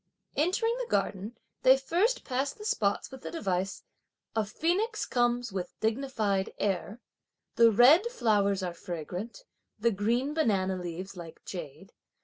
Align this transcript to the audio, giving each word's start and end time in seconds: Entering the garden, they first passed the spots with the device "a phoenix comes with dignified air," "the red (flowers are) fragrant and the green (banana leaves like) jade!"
Entering 0.35 0.75
the 0.79 0.89
garden, 0.89 1.37
they 1.61 1.77
first 1.77 2.23
passed 2.23 2.57
the 2.57 2.65
spots 2.65 3.11
with 3.11 3.21
the 3.21 3.29
device 3.29 3.83
"a 4.35 4.43
phoenix 4.43 5.05
comes 5.05 5.53
with 5.53 5.79
dignified 5.79 6.51
air," 6.57 6.99
"the 7.55 7.69
red 7.69 8.07
(flowers 8.07 8.63
are) 8.63 8.73
fragrant 8.73 9.43
and 9.77 9.83
the 9.85 9.91
green 9.91 10.33
(banana 10.33 10.75
leaves 10.75 11.15
like) 11.15 11.45
jade!" 11.45 11.93